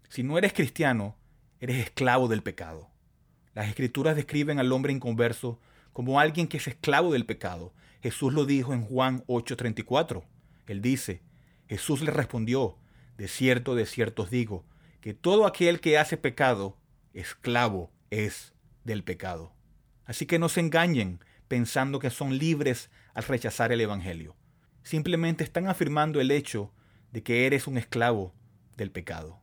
Si 0.08 0.24
no 0.24 0.36
eres 0.36 0.52
cristiano, 0.52 1.16
eres 1.60 1.76
esclavo 1.76 2.26
del 2.26 2.42
pecado. 2.42 2.90
Las 3.54 3.68
escrituras 3.68 4.16
describen 4.16 4.58
al 4.58 4.72
hombre 4.72 4.92
inconverso 4.92 5.60
como 5.92 6.18
alguien 6.18 6.48
que 6.48 6.56
es 6.56 6.66
esclavo 6.66 7.12
del 7.12 7.24
pecado. 7.24 7.72
Jesús 8.02 8.32
lo 8.34 8.44
dijo 8.44 8.74
en 8.74 8.82
Juan 8.82 9.24
8:34. 9.26 10.24
Él 10.66 10.82
dice, 10.82 11.22
Jesús 11.68 12.02
le 12.02 12.10
respondió, 12.10 12.78
de 13.16 13.28
cierto, 13.28 13.74
de 13.74 13.86
cierto 13.86 14.22
os 14.22 14.30
digo, 14.30 14.64
que 15.00 15.14
todo 15.14 15.46
aquel 15.46 15.80
que 15.80 15.98
hace 15.98 16.16
pecado, 16.16 16.76
esclavo 17.12 17.92
es 18.10 18.54
del 18.84 19.04
pecado. 19.04 19.52
Así 20.04 20.26
que 20.26 20.38
no 20.38 20.48
se 20.48 20.60
engañen 20.60 21.20
pensando 21.48 21.98
que 21.98 22.10
son 22.10 22.38
libres 22.38 22.90
al 23.14 23.24
rechazar 23.24 23.72
el 23.72 23.80
Evangelio. 23.80 24.36
Simplemente 24.82 25.44
están 25.44 25.68
afirmando 25.68 26.20
el 26.20 26.30
hecho 26.30 26.72
de 27.12 27.22
que 27.22 27.46
eres 27.46 27.66
un 27.66 27.78
esclavo 27.78 28.34
del 28.76 28.90
pecado. 28.90 29.40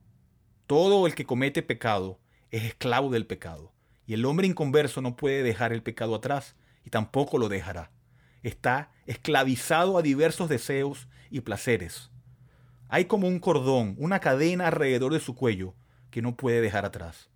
Todo 0.67 1.07
el 1.07 1.15
que 1.15 1.25
comete 1.25 1.63
pecado 1.63 2.19
es 2.49 2.63
esclavo 2.63 3.09
del 3.09 3.25
pecado. 3.25 3.73
Y 4.05 4.13
el 4.13 4.25
hombre 4.25 4.47
inconverso 4.47 5.01
no 5.01 5.15
puede 5.15 5.43
dejar 5.43 5.73
el 5.73 5.83
pecado 5.83 6.15
atrás 6.15 6.55
y 6.83 6.89
tampoco 6.89 7.37
lo 7.37 7.49
dejará. 7.49 7.91
Está 8.43 8.91
esclavizado 9.05 9.97
a 9.97 10.01
diversos 10.01 10.49
deseos 10.49 11.07
y 11.29 11.41
placeres. 11.41 12.11
Hay 12.89 13.05
como 13.05 13.27
un 13.27 13.39
cordón, 13.39 13.95
una 13.97 14.19
cadena 14.19 14.67
alrededor 14.67 15.13
de 15.13 15.19
su 15.19 15.35
cuello 15.35 15.75
que 16.09 16.21
no 16.21 16.35
puede 16.35 16.61
dejar 16.61 16.85
atrás. 16.85 17.29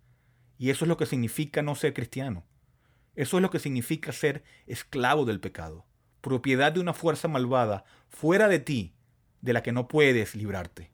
Y 0.58 0.70
eso 0.70 0.84
es 0.84 0.88
lo 0.88 0.96
que 0.96 1.06
significa 1.06 1.62
no 1.62 1.74
ser 1.74 1.94
cristiano. 1.94 2.44
Eso 3.14 3.38
es 3.38 3.42
lo 3.42 3.50
que 3.50 3.58
significa 3.58 4.12
ser 4.12 4.44
esclavo 4.66 5.24
del 5.24 5.40
pecado, 5.40 5.86
propiedad 6.20 6.72
de 6.72 6.80
una 6.80 6.92
fuerza 6.92 7.28
malvada 7.28 7.84
fuera 8.08 8.48
de 8.48 8.58
ti, 8.58 8.94
de 9.40 9.54
la 9.54 9.62
que 9.62 9.72
no 9.72 9.88
puedes 9.88 10.34
librarte. 10.34 10.90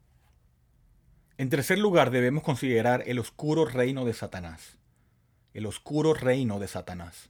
En 1.38 1.49
tercer 1.49 1.79
lugar, 1.79 2.12
debemos 2.12 2.45
considerar 2.45 3.02
el 3.07 3.19
oscuro 3.19 3.64
reino 3.64 4.05
de 4.05 4.12
Satanás. 4.12 4.79
El 5.55 5.67
oscuro 5.67 6.15
reino 6.15 6.59
de 6.59 6.67
Satanás. 6.67 7.29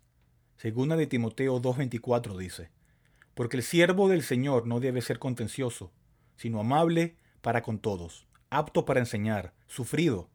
Segunda 0.56 0.94
de 0.94 1.08
Timoteo 1.08 1.60
2.24 1.60 2.36
dice, 2.36 2.70
Porque 3.34 3.56
el 3.56 3.64
siervo 3.64 4.08
del 4.08 4.22
Señor 4.22 4.64
no 4.68 4.78
debe 4.78 5.02
ser 5.02 5.18
contencioso, 5.18 5.90
sino 6.36 6.60
amable 6.60 7.16
para 7.40 7.62
con 7.62 7.80
todos, 7.80 8.28
apto 8.48 8.84
para 8.84 9.00
enseñar, 9.00 9.54
sufrido, 9.66 10.30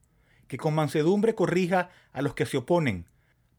que 0.49 0.57
con 0.57 0.75
mansedumbre 0.75 1.33
corrija 1.33 1.89
a 2.11 2.21
los 2.21 2.33
que 2.33 2.45
se 2.45 2.57
oponen, 2.57 3.05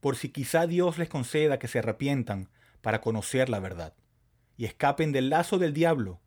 por 0.00 0.14
si 0.14 0.28
quizá 0.28 0.66
Dios 0.66 0.98
les 0.98 1.08
conceda 1.08 1.58
que 1.58 1.68
se 1.68 1.78
arrepientan 1.78 2.50
para 2.82 3.00
conocer 3.00 3.48
la 3.48 3.60
verdad, 3.60 3.94
y 4.58 4.66
escapen 4.66 5.10
del 5.10 5.30
lazo 5.30 5.56
del 5.56 5.72
diablo, 5.72 6.20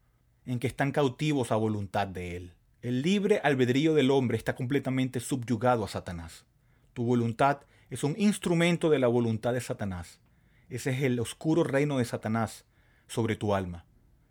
en 0.48 0.58
que 0.58 0.66
están 0.66 0.92
cautivos 0.92 1.52
a 1.52 1.56
voluntad 1.56 2.08
de 2.08 2.36
él. 2.36 2.54
El 2.82 3.04
libre 3.04 3.42
albedrío 3.44 3.94
del 3.94 4.10
hombre 4.10 4.38
está 4.38 4.56
completamente 4.56 5.20
subyugado 5.20 5.84
a 5.84 5.88
Satanás. 5.88 6.46
Tu 6.94 7.06
voluntad 7.06 7.62
es 7.92 8.06
un 8.06 8.16
instrumento 8.18 8.90
de 8.90 9.00
la 9.00 9.10
voluntad 9.10 9.52
de 9.52 9.60
Satanás. 9.60 10.22
Ese 10.70 10.92
es 10.92 11.04
el 11.04 11.20
oscuro 11.20 11.66
reino 11.66 11.98
de 11.98 12.06
Satanás 12.06 12.64
sobre 13.08 13.36
tu 13.36 13.54
alma. 13.54 13.86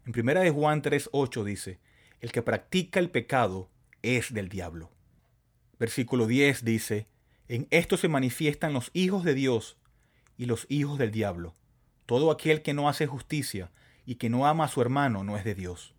En 0.07 0.12
primera 0.12 0.40
de 0.40 0.50
Juan 0.50 0.81
3:8 0.81 1.45
dice, 1.45 1.79
el 2.21 2.33
que 2.33 2.40
practica 2.40 2.99
el 3.00 3.11
pecado 3.11 3.71
es 4.00 4.33
del 4.33 4.49
diablo. 4.49 4.90
Versículo 5.79 6.26
10 6.26 6.64
dice, 6.64 7.07
en 7.49 7.69
esto 7.71 7.99
se 7.99 8.09
manifiestan 8.09 8.73
los 8.73 8.90
hijos 8.95 9.25
de 9.25 9.35
Dios 9.35 9.76
y 10.38 10.47
los 10.47 10.64
hijos 10.71 10.99
del 10.99 11.11
diablo. 11.11 11.55
Todo 12.07 12.31
aquel 12.31 12.62
que 12.62 12.73
no 12.73 12.88
hace 12.88 13.07
justicia 13.07 13.71
y 14.07 14.14
que 14.14 14.31
no 14.31 14.47
ama 14.47 14.64
a 14.64 14.69
su 14.69 14.81
hermano 14.81 15.23
no 15.23 15.37
es 15.37 15.45
de 15.45 15.55
Dios. 15.55 15.95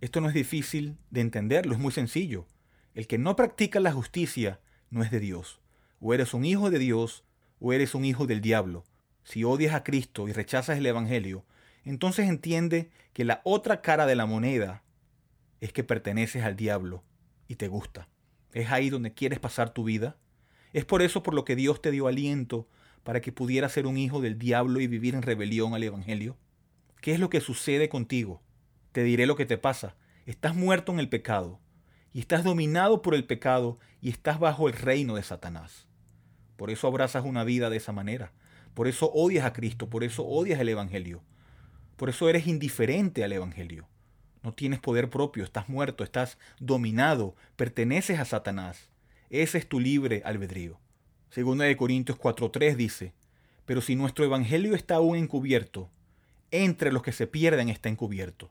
Esto 0.00 0.22
no 0.22 0.28
es 0.28 0.34
difícil 0.34 0.96
de 1.10 1.20
entenderlo, 1.20 1.74
es 1.74 1.78
muy 1.78 1.92
sencillo. 1.92 2.46
El 2.94 3.06
que 3.06 3.18
no 3.18 3.36
practica 3.36 3.80
la 3.80 3.92
justicia 3.92 4.60
no 4.88 5.02
es 5.02 5.10
de 5.10 5.20
Dios. 5.20 5.61
O 6.02 6.12
eres 6.12 6.34
un 6.34 6.44
hijo 6.44 6.68
de 6.68 6.78
Dios 6.78 7.24
o 7.58 7.72
eres 7.72 7.94
un 7.94 8.04
hijo 8.04 8.26
del 8.26 8.42
diablo. 8.42 8.84
Si 9.24 9.44
odias 9.44 9.74
a 9.74 9.84
Cristo 9.84 10.28
y 10.28 10.32
rechazas 10.32 10.76
el 10.76 10.84
Evangelio, 10.84 11.46
entonces 11.84 12.28
entiende 12.28 12.90
que 13.14 13.24
la 13.24 13.40
otra 13.44 13.80
cara 13.80 14.04
de 14.04 14.16
la 14.16 14.26
moneda 14.26 14.82
es 15.62 15.72
que 15.72 15.84
perteneces 15.84 16.44
al 16.44 16.56
diablo 16.56 17.02
y 17.48 17.54
te 17.54 17.68
gusta. 17.68 18.08
Es 18.52 18.70
ahí 18.70 18.90
donde 18.90 19.14
quieres 19.14 19.38
pasar 19.38 19.72
tu 19.72 19.84
vida 19.84 20.18
es 20.72 20.84
por 20.84 21.02
eso 21.02 21.22
por 21.22 21.34
lo 21.34 21.44
que 21.44 21.56
Dios 21.56 21.82
te 21.82 21.90
dio 21.90 22.06
aliento 22.06 22.68
para 23.04 23.20
que 23.20 23.32
pudieras 23.32 23.72
ser 23.72 23.86
un 23.86 23.98
hijo 23.98 24.20
del 24.20 24.38
diablo 24.38 24.80
y 24.80 24.86
vivir 24.86 25.14
en 25.14 25.22
rebelión 25.22 25.74
al 25.74 25.82
Evangelio. 25.82 26.36
¿Qué 27.00 27.12
es 27.12 27.20
lo 27.20 27.30
que 27.30 27.40
sucede 27.40 27.88
contigo? 27.88 28.42
Te 28.92 29.02
diré 29.02 29.26
lo 29.26 29.36
que 29.36 29.46
te 29.46 29.58
pasa. 29.58 29.96
Estás 30.24 30.54
muerto 30.54 30.92
en 30.92 31.00
el 31.00 31.08
pecado 31.08 31.60
y 32.12 32.20
estás 32.20 32.44
dominado 32.44 33.02
por 33.02 33.14
el 33.14 33.24
pecado 33.24 33.78
y 34.00 34.08
estás 34.10 34.38
bajo 34.38 34.68
el 34.68 34.74
reino 34.74 35.16
de 35.16 35.22
Satanás. 35.22 35.88
Por 36.56 36.70
eso 36.70 36.86
abrazas 36.86 37.24
una 37.24 37.44
vida 37.44 37.70
de 37.70 37.76
esa 37.76 37.92
manera. 37.92 38.32
Por 38.74 38.88
eso 38.88 39.10
odias 39.12 39.44
a 39.44 39.52
Cristo, 39.52 39.88
por 39.88 40.04
eso 40.04 40.24
odias 40.24 40.60
el 40.60 40.68
Evangelio. 40.68 41.22
Por 41.96 42.08
eso 42.08 42.28
eres 42.28 42.46
indiferente 42.46 43.24
al 43.24 43.32
Evangelio. 43.32 43.86
No 44.42 44.52
tienes 44.52 44.80
poder 44.80 45.08
propio, 45.08 45.44
estás 45.44 45.68
muerto, 45.68 46.02
estás 46.02 46.38
dominado, 46.58 47.36
perteneces 47.56 48.18
a 48.18 48.24
Satanás. 48.24 48.90
Ese 49.30 49.58
es 49.58 49.68
tu 49.68 49.78
libre 49.78 50.22
albedrío. 50.24 50.78
Segunda 51.30 51.64
de 51.64 51.76
Corintios 51.76 52.18
4.3 52.18 52.76
dice, 52.76 53.14
Pero 53.64 53.80
si 53.80 53.94
nuestro 53.94 54.24
evangelio 54.24 54.74
está 54.74 54.96
aún 54.96 55.16
encubierto, 55.16 55.90
entre 56.50 56.92
los 56.92 57.02
que 57.02 57.12
se 57.12 57.26
pierden 57.26 57.68
está 57.68 57.88
encubierto, 57.88 58.50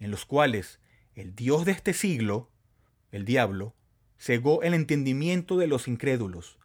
en 0.00 0.10
los 0.10 0.24
cuales 0.24 0.80
el 1.14 1.34
Dios 1.34 1.64
de 1.64 1.72
este 1.72 1.92
siglo, 1.92 2.48
el 3.10 3.24
diablo, 3.24 3.74
cegó 4.18 4.62
el 4.62 4.74
entendimiento 4.74 5.58
de 5.58 5.66
los 5.66 5.88
incrédulos, 5.88 6.58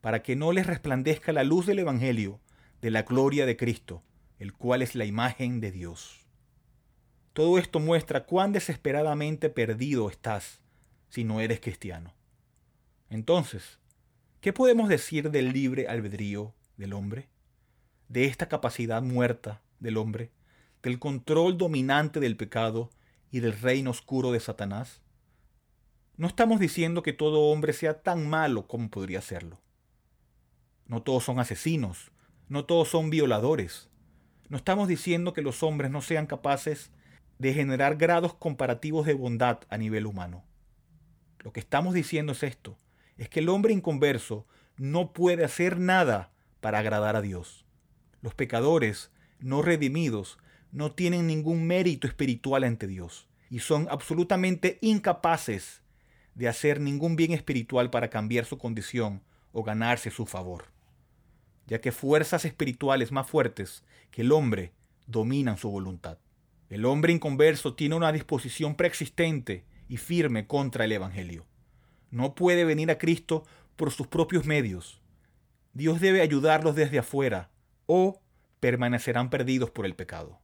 para 0.00 0.22
que 0.22 0.36
no 0.36 0.52
les 0.52 0.66
resplandezca 0.66 1.32
la 1.32 1.44
luz 1.44 1.66
del 1.66 1.80
evangelio 1.80 2.40
de 2.80 2.90
la 2.90 3.02
gloria 3.02 3.46
de 3.46 3.56
Cristo, 3.56 4.02
el 4.38 4.52
cual 4.52 4.82
es 4.82 4.94
la 4.94 5.04
imagen 5.04 5.60
de 5.60 5.72
Dios. 5.72 6.26
Todo 7.32 7.58
esto 7.58 7.80
muestra 7.80 8.24
cuán 8.24 8.52
desesperadamente 8.52 9.50
perdido 9.50 10.08
estás 10.10 10.60
si 11.08 11.24
no 11.24 11.40
eres 11.40 11.60
cristiano. 11.60 12.14
Entonces, 13.10 13.78
¿qué 14.40 14.52
podemos 14.52 14.88
decir 14.88 15.30
del 15.30 15.52
libre 15.52 15.88
albedrío 15.88 16.54
del 16.76 16.92
hombre? 16.92 17.28
De 18.08 18.24
esta 18.24 18.48
capacidad 18.48 19.02
muerta 19.02 19.62
del 19.80 19.96
hombre, 19.96 20.30
del 20.82 20.98
control 20.98 21.58
dominante 21.58 22.20
del 22.20 22.36
pecado 22.36 22.90
y 23.30 23.40
del 23.40 23.58
reino 23.58 23.90
oscuro 23.90 24.32
de 24.32 24.40
Satanás? 24.40 25.02
No 26.16 26.26
estamos 26.26 26.58
diciendo 26.60 27.02
que 27.02 27.12
todo 27.12 27.50
hombre 27.50 27.72
sea 27.72 28.02
tan 28.02 28.28
malo 28.28 28.66
como 28.66 28.90
podría 28.90 29.20
serlo. 29.20 29.60
No 30.88 31.02
todos 31.02 31.24
son 31.24 31.38
asesinos, 31.38 32.10
no 32.48 32.64
todos 32.64 32.88
son 32.88 33.10
violadores. 33.10 33.88
No 34.48 34.56
estamos 34.56 34.88
diciendo 34.88 35.32
que 35.34 35.42
los 35.42 35.62
hombres 35.62 35.90
no 35.90 36.00
sean 36.00 36.26
capaces 36.26 36.90
de 37.38 37.54
generar 37.54 37.96
grados 37.96 38.34
comparativos 38.34 39.06
de 39.06 39.14
bondad 39.14 39.60
a 39.68 39.78
nivel 39.78 40.06
humano. 40.06 40.44
Lo 41.40 41.52
que 41.52 41.60
estamos 41.60 41.94
diciendo 41.94 42.32
es 42.32 42.42
esto, 42.42 42.78
es 43.16 43.28
que 43.28 43.40
el 43.40 43.48
hombre 43.48 43.72
inconverso 43.72 44.46
no 44.76 45.12
puede 45.12 45.44
hacer 45.44 45.78
nada 45.78 46.32
para 46.60 46.78
agradar 46.78 47.16
a 47.16 47.22
Dios. 47.22 47.64
Los 48.22 48.34
pecadores 48.34 49.10
no 49.38 49.62
redimidos 49.62 50.38
no 50.72 50.92
tienen 50.92 51.26
ningún 51.26 51.66
mérito 51.66 52.06
espiritual 52.06 52.64
ante 52.64 52.86
Dios 52.86 53.28
y 53.50 53.60
son 53.60 53.88
absolutamente 53.90 54.78
incapaces 54.80 55.82
de 56.34 56.48
hacer 56.48 56.80
ningún 56.80 57.16
bien 57.16 57.32
espiritual 57.32 57.90
para 57.90 58.10
cambiar 58.10 58.44
su 58.44 58.58
condición 58.58 59.22
o 59.52 59.62
ganarse 59.62 60.10
su 60.10 60.26
favor, 60.26 60.66
ya 61.68 61.80
que 61.80 61.92
fuerzas 61.92 62.44
espirituales 62.44 63.12
más 63.12 63.28
fuertes 63.28 63.84
que 64.10 64.22
el 64.22 64.32
hombre 64.32 64.72
dominan 65.06 65.58
su 65.58 65.70
voluntad. 65.70 66.18
El 66.70 66.86
hombre 66.86 67.12
inconverso 67.12 67.74
tiene 67.74 67.94
una 67.94 68.10
disposición 68.10 68.74
preexistente 68.74 69.64
y 69.88 69.98
firme 69.98 70.46
contra 70.46 70.86
el 70.86 70.92
Evangelio. 70.92 71.46
No 72.10 72.34
puede 72.34 72.64
venir 72.64 72.90
a 72.90 72.98
Cristo 72.98 73.44
por 73.76 73.90
sus 73.90 74.06
propios 74.06 74.46
medios. 74.46 75.00
Dios 75.74 76.00
debe 76.00 76.22
ayudarlos 76.22 76.74
desde 76.74 76.98
afuera 76.98 77.50
o 77.86 78.20
permanecerán 78.60 79.30
perdidos 79.30 79.70
por 79.70 79.86
el 79.86 79.94
pecado. 79.94 80.40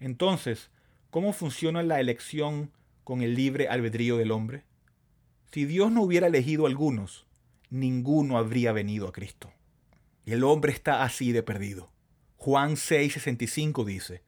Entonces, 0.00 0.70
¿cómo 1.10 1.32
funciona 1.32 1.82
la 1.82 2.00
elección 2.00 2.72
con 3.04 3.20
el 3.20 3.34
libre 3.34 3.68
albedrío 3.68 4.16
del 4.16 4.32
hombre? 4.32 4.64
Si 5.52 5.66
Dios 5.66 5.92
no 5.92 6.02
hubiera 6.02 6.26
elegido 6.26 6.64
a 6.64 6.68
algunos, 6.68 7.26
ninguno 7.70 8.38
habría 8.38 8.72
venido 8.72 9.06
a 9.06 9.12
Cristo. 9.12 9.52
Y 10.26 10.32
el 10.32 10.44
hombre 10.44 10.72
está 10.72 11.04
así 11.04 11.32
de 11.32 11.42
perdido. 11.42 11.90
Juan 12.36 12.72
6:65 12.72 13.84
dice, 13.84 14.22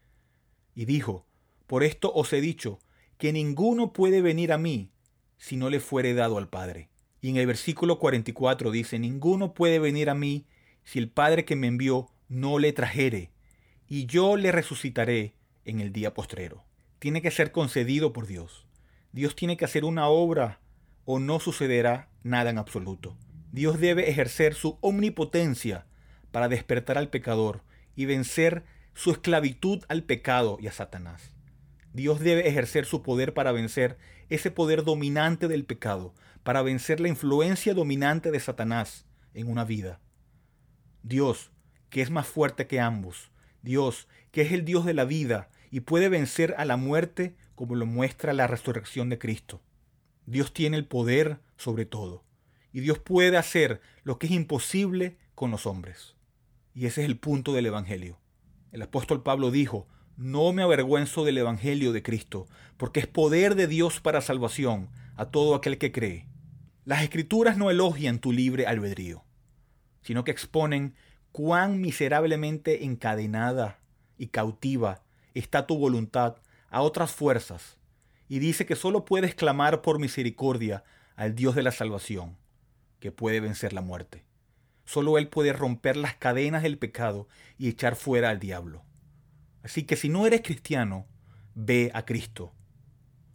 y 0.75 0.85
dijo, 0.85 1.26
Por 1.67 1.83
esto 1.83 2.12
os 2.14 2.33
he 2.33 2.40
dicho, 2.40 2.78
que 3.19 3.33
ninguno 3.33 3.93
puede 3.93 4.23
venir 4.23 4.52
a 4.52 4.59
mí 4.59 4.92
si 5.38 5.57
no 5.57 5.70
le 5.70 5.81
fuere 5.81 6.14
dado 6.14 6.38
al 6.38 6.49
Padre. 6.49 6.88
Y 7.20 7.31
en 7.31 7.37
el 7.37 7.49
versículo 7.49 7.99
44 7.99 8.70
dice, 8.70 9.01
Ninguno 9.01 9.55
puede 9.55 9.81
venir 9.81 10.09
a 10.09 10.14
mí 10.14 10.46
si 10.85 11.01
el 11.01 11.11
Padre 11.11 11.44
que 11.44 11.57
me 11.57 11.66
envió 11.66 12.12
no 12.29 12.61
le 12.61 12.72
trajere, 12.72 13.33
y 13.88 14.07
yo 14.07 14.37
le 14.37 14.53
resucitaré 14.53 15.35
en 15.64 15.81
el 15.81 15.92
día 15.92 16.14
postrero. 16.14 16.64
Tiene 17.01 17.22
que 17.22 17.33
ser 17.33 17.51
concedido 17.51 18.12
por 18.12 18.29
Dios. 18.29 18.68
Dios 19.11 19.35
tiene 19.35 19.57
que 19.57 19.64
hacer 19.64 19.85
una 19.85 20.07
obra 20.07 20.61
o 21.05 21.18
no 21.18 21.40
sucederá 21.40 22.09
nada 22.22 22.51
en 22.51 22.59
absoluto. 22.59 23.16
Dios 23.51 23.81
debe 23.81 24.11
ejercer 24.11 24.55
su 24.55 24.79
omnipotencia 24.81 25.87
para 26.31 26.49
despertar 26.49 26.99
al 26.99 27.11
pecador 27.11 27.62
y 27.97 28.07
vencer 28.07 28.64
su 28.95 29.11
esclavitud 29.11 29.85
al 29.88 30.03
pecado 30.03 30.59
y 30.61 30.67
a 30.67 30.73
Satanás. 30.73 31.35
Dios 31.93 32.21
debe 32.21 32.49
ejercer 32.49 32.85
su 32.85 33.03
poder 33.03 33.35
para 33.35 33.53
vencer 33.53 33.99
ese 34.29 34.51
poder 34.51 34.85
dominante 34.85 35.49
del 35.49 35.64
pecado, 35.64 36.14
para 36.43 36.62
vencer 36.62 37.01
la 37.01 37.09
influencia 37.09 37.75
dominante 37.75 38.31
de 38.31 38.41
Satanás 38.41 39.07
en 39.35 39.49
una 39.49 39.64
vida. 39.64 40.01
Dios 41.03 41.51
que 41.91 42.03
es 42.03 42.11
más 42.11 42.27
fuerte 42.27 42.67
que 42.67 42.81
ambos, 42.81 43.31
Dios, 43.62 44.09
que 44.31 44.43
es 44.43 44.53
el 44.53 44.64
Dios 44.64 44.85
de 44.85 44.95
la 44.95 45.05
vida 45.05 45.49
y 45.71 45.81
puede 45.81 46.09
vencer 46.09 46.55
a 46.59 46.64
la 46.64 46.77
muerte 46.77 47.35
como 47.55 47.75
lo 47.75 47.87
muestra 47.87 48.33
la 48.33 48.47
resurrección 48.47 49.09
de 49.09 49.19
Cristo. 49.19 49.62
Dios 50.27 50.53
tiene 50.53 50.77
el 50.77 50.87
poder 50.87 51.41
sobre 51.57 51.87
todo, 51.87 52.25
y 52.73 52.81
Dios 52.81 52.99
puede 52.99 53.37
hacer 53.37 53.81
lo 54.05 54.19
que 54.19 54.27
es 54.27 54.33
imposible 54.33 55.17
con 55.35 55.51
los 55.51 55.67
hombres. 55.67 56.17
Y 56.79 56.87
ese 56.87 57.03
es 57.03 57.09
el 57.09 57.19
punto 57.19 57.53
del 57.55 57.67
Evangelio. 57.67 58.21
El 58.71 58.83
apóstol 58.83 59.25
Pablo 59.25 59.51
dijo, 59.51 59.88
no 60.17 60.53
me 60.53 60.62
avergüenzo 60.62 61.25
del 61.25 61.38
Evangelio 61.38 61.93
de 61.93 62.05
Cristo, 62.05 62.47
porque 62.77 63.01
es 63.01 63.09
poder 63.09 63.57
de 63.57 63.67
Dios 63.67 64.01
para 64.01 64.21
salvación 64.21 64.88
a 65.17 65.25
todo 65.25 65.57
aquel 65.57 65.79
que 65.79 65.91
cree. 65.91 66.29
Las 66.85 67.03
escrituras 67.03 67.59
no 67.59 67.73
elogian 67.73 68.21
tu 68.21 68.31
libre 68.31 68.69
albedrío, 68.69 69.25
sino 70.03 70.23
que 70.23 70.31
exponen 70.31 70.95
cuán 71.33 71.81
miserablemente 71.81 72.85
encadenada 72.85 73.81
y 74.17 74.29
cautiva 74.29 75.03
está 75.35 75.67
tu 75.67 75.79
voluntad 75.79 76.37
a 76.71 76.83
otras 76.83 77.11
fuerzas, 77.11 77.77
y 78.29 78.38
dice 78.38 78.67
que 78.67 78.77
solo 78.77 79.05
puedes 79.05 79.35
clamar 79.35 79.83
por 79.83 79.99
misericordia 79.99 80.85
al 81.17 81.35
Dios 81.35 81.57
de 81.57 81.64
la 81.64 81.73
salvación, 81.73 82.37
que 83.01 83.11
puede 83.11 83.41
vencer 83.41 83.73
la 83.73 83.81
muerte. 83.81 84.28
Solo 84.88 85.18
Él 85.18 85.29
puede 85.29 85.53
romper 85.53 85.98
las 85.98 86.14
cadenas 86.14 86.62
del 86.62 86.79
pecado 86.79 87.29
y 87.59 87.68
echar 87.68 87.94
fuera 87.94 88.31
al 88.31 88.38
diablo. 88.38 88.83
Así 89.62 89.83
que 89.83 89.96
si 89.96 90.09
no 90.09 90.27
eres 90.27 90.40
cristiano, 90.40 91.07
ve 91.55 91.90
a 91.92 92.07
Cristo, 92.07 92.55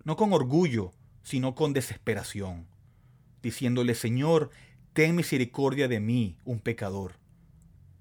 no 0.03 0.15
con 0.15 0.33
orgullo, 0.33 0.93
sino 1.21 1.53
con 1.53 1.71
desesperación, 1.71 2.65
diciéndole, 3.43 3.93
Señor, 3.93 4.49
ten 4.93 5.15
misericordia 5.15 5.87
de 5.87 5.99
mí, 5.99 6.37
un 6.43 6.59
pecador. 6.59 7.19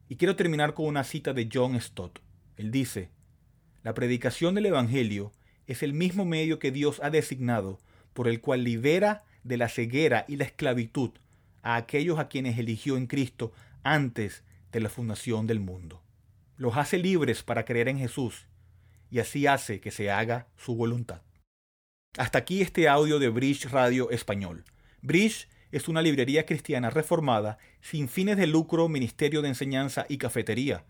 Y 0.08 0.16
quiero 0.16 0.34
terminar 0.34 0.72
con 0.72 0.86
una 0.86 1.04
cita 1.04 1.34
de 1.34 1.50
John 1.52 1.78
Stott. 1.78 2.20
Él 2.56 2.70
dice, 2.70 3.10
la 3.82 3.92
predicación 3.92 4.54
del 4.54 4.64
Evangelio 4.64 5.30
es 5.66 5.82
el 5.82 5.92
mismo 5.92 6.24
medio 6.24 6.58
que 6.58 6.72
Dios 6.72 7.00
ha 7.02 7.10
designado 7.10 7.80
por 8.14 8.28
el 8.28 8.40
cual 8.40 8.64
libera 8.64 9.24
de 9.44 9.58
la 9.58 9.68
ceguera 9.68 10.24
y 10.26 10.36
la 10.36 10.44
esclavitud 10.44 11.10
a 11.62 11.76
aquellos 11.76 12.18
a 12.18 12.28
quienes 12.28 12.58
eligió 12.58 12.96
en 12.96 13.06
Cristo 13.06 13.52
antes 13.82 14.44
de 14.72 14.80
la 14.80 14.88
fundación 14.88 15.46
del 15.46 15.60
mundo. 15.60 16.02
Los 16.56 16.76
hace 16.76 16.98
libres 16.98 17.42
para 17.42 17.64
creer 17.64 17.88
en 17.88 17.98
Jesús 17.98 18.46
y 19.10 19.18
así 19.20 19.46
hace 19.46 19.80
que 19.80 19.90
se 19.90 20.10
haga 20.10 20.48
su 20.56 20.74
voluntad. 20.74 21.22
Hasta 22.18 22.38
aquí 22.38 22.60
este 22.60 22.88
audio 22.88 23.18
de 23.18 23.28
Bridge 23.28 23.70
Radio 23.70 24.10
Español. 24.10 24.64
Bridge 25.00 25.48
es 25.70 25.88
una 25.88 26.02
librería 26.02 26.44
cristiana 26.44 26.90
reformada 26.90 27.58
sin 27.80 28.08
fines 28.08 28.36
de 28.36 28.46
lucro, 28.46 28.88
ministerio 28.88 29.40
de 29.40 29.48
enseñanza 29.48 30.04
y 30.08 30.18
cafetería. 30.18 30.84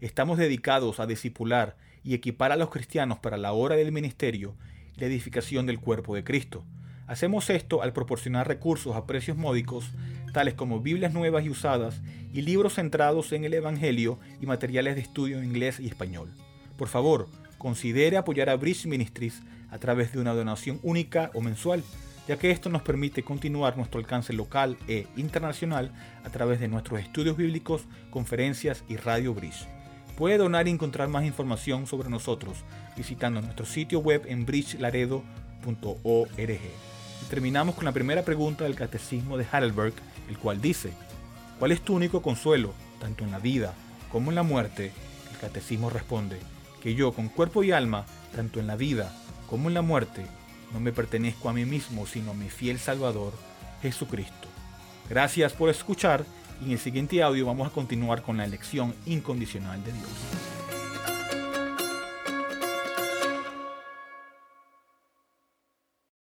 Estamos 0.00 0.38
dedicados 0.38 1.00
a 1.00 1.06
discipular 1.06 1.76
y 2.04 2.14
equipar 2.14 2.52
a 2.52 2.56
los 2.56 2.70
cristianos 2.70 3.18
para 3.18 3.36
la 3.36 3.52
hora 3.52 3.74
del 3.74 3.90
ministerio 3.90 4.56
y 4.96 5.00
la 5.00 5.06
edificación 5.06 5.66
del 5.66 5.80
cuerpo 5.80 6.14
de 6.14 6.22
Cristo. 6.22 6.64
Hacemos 7.08 7.50
esto 7.50 7.82
al 7.82 7.92
proporcionar 7.92 8.46
recursos 8.46 8.94
a 8.94 9.06
precios 9.06 9.36
módicos, 9.36 9.86
tales 10.32 10.54
como 10.54 10.80
Biblias 10.80 11.14
nuevas 11.14 11.44
y 11.44 11.50
usadas 11.50 12.00
y 12.32 12.42
libros 12.42 12.74
centrados 12.74 13.32
en 13.32 13.44
el 13.44 13.54
Evangelio 13.54 14.18
y 14.40 14.46
materiales 14.46 14.94
de 14.94 15.00
estudio 15.00 15.38
en 15.38 15.46
inglés 15.46 15.80
y 15.80 15.86
español. 15.86 16.30
Por 16.76 16.88
favor, 16.88 17.28
considere 17.56 18.18
apoyar 18.18 18.50
a 18.50 18.56
Bridge 18.56 18.86
Ministries 18.86 19.42
a 19.70 19.78
través 19.78 20.12
de 20.12 20.20
una 20.20 20.34
donación 20.34 20.78
única 20.82 21.30
o 21.34 21.40
mensual 21.40 21.82
ya 22.28 22.36
que 22.36 22.50
esto 22.50 22.68
nos 22.68 22.82
permite 22.82 23.24
continuar 23.24 23.78
nuestro 23.78 23.98
alcance 23.98 24.34
local 24.34 24.76
e 24.86 25.06
internacional 25.16 25.90
a 26.24 26.30
través 26.30 26.60
de 26.60 26.68
nuestros 26.68 27.00
estudios 27.00 27.38
bíblicos, 27.38 27.86
conferencias 28.10 28.84
y 28.86 28.96
Radio 28.96 29.32
Bridge. 29.32 29.66
Puede 30.14 30.36
donar 30.36 30.68
y 30.68 30.70
encontrar 30.70 31.08
más 31.08 31.24
información 31.24 31.86
sobre 31.86 32.10
nosotros 32.10 32.58
visitando 32.96 33.40
nuestro 33.40 33.64
sitio 33.64 34.00
web 34.00 34.24
en 34.26 34.44
bridgelaredo.org. 34.44 36.97
terminamos 37.30 37.74
con 37.74 37.84
la 37.84 37.92
primera 37.92 38.22
pregunta 38.22 38.64
del 38.64 38.74
Catecismo 38.74 39.36
de 39.36 39.46
Heidelberg, 39.52 39.94
el 40.28 40.38
cual 40.38 40.60
dice, 40.60 40.92
¿cuál 41.58 41.72
es 41.72 41.82
tu 41.82 41.94
único 41.94 42.22
consuelo, 42.22 42.74
tanto 43.00 43.24
en 43.24 43.30
la 43.30 43.38
vida 43.38 43.74
como 44.10 44.30
en 44.30 44.36
la 44.36 44.42
muerte? 44.42 44.92
El 45.32 45.38
Catecismo 45.38 45.90
responde, 45.90 46.38
que 46.82 46.94
yo 46.94 47.12
con 47.12 47.28
cuerpo 47.28 47.62
y 47.62 47.72
alma, 47.72 48.06
tanto 48.34 48.60
en 48.60 48.66
la 48.66 48.76
vida 48.76 49.12
como 49.48 49.68
en 49.68 49.74
la 49.74 49.82
muerte, 49.82 50.26
no 50.72 50.80
me 50.80 50.92
pertenezco 50.92 51.48
a 51.48 51.52
mí 51.52 51.64
mismo, 51.64 52.06
sino 52.06 52.32
a 52.32 52.34
mi 52.34 52.50
fiel 52.50 52.78
Salvador, 52.78 53.32
Jesucristo. 53.82 54.48
Gracias 55.08 55.52
por 55.52 55.70
escuchar 55.70 56.24
y 56.60 56.66
en 56.66 56.72
el 56.72 56.78
siguiente 56.78 57.22
audio 57.22 57.46
vamos 57.46 57.68
a 57.68 57.72
continuar 57.72 58.22
con 58.22 58.36
la 58.36 58.44
elección 58.44 58.94
incondicional 59.06 59.82
de 59.84 59.92
Dios. 59.92 60.57